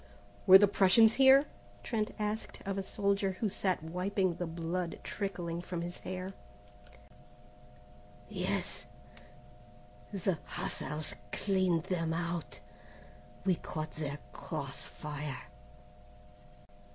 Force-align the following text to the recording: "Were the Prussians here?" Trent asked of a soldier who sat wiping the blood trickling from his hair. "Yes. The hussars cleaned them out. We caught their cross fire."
"Were 0.47 0.57
the 0.57 0.67
Prussians 0.67 1.13
here?" 1.13 1.45
Trent 1.83 2.09
asked 2.17 2.59
of 2.65 2.75
a 2.75 2.81
soldier 2.81 3.33
who 3.33 3.47
sat 3.49 3.83
wiping 3.83 4.33
the 4.33 4.47
blood 4.47 4.99
trickling 5.03 5.61
from 5.61 5.83
his 5.83 5.99
hair. 5.99 6.33
"Yes. 8.27 8.87
The 10.11 10.39
hussars 10.43 11.13
cleaned 11.31 11.83
them 11.83 12.13
out. 12.13 12.59
We 13.45 13.53
caught 13.53 13.91
their 13.91 14.17
cross 14.33 14.85
fire." 14.87 15.37